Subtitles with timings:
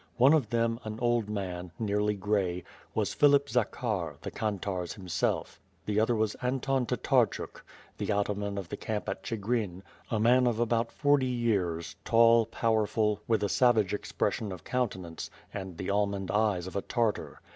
[0.17, 2.63] One of them, an old man, nearly gray,
[2.95, 7.63] was Philip Zakhar, the kantarz himself; the other was Anton Tatarchuk,
[7.99, 13.21] the ataman of the camp at C'higrin, a man of about forty years, tall, powerful,
[13.27, 17.39] with a savage expression of countenance, and the almond eyes of a Tartar.